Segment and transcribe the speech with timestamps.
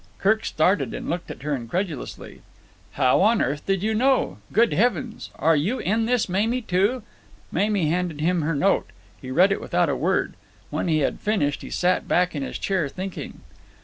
[0.17, 2.41] Kirk started, and looked at her incredulously.
[2.93, 4.39] "How on earth did you know?
[4.51, 5.29] Good Heavens!
[5.37, 7.03] Are you in this, Mamie, too?"
[7.51, 8.89] Mamie handed him her note.
[9.21, 10.33] He read it without a word.
[10.71, 13.41] When he had finished he sat back in his chair, thinking.